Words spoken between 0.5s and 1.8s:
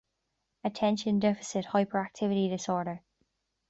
Attention deficit